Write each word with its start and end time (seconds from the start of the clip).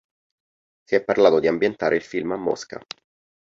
Si 0.87 0.95
è 0.95 1.03
parlato 1.03 1.39
di 1.39 1.45
ambientare 1.47 1.95
il 1.95 2.01
film 2.01 2.31
a 2.31 2.35
Mosca. 2.35 2.81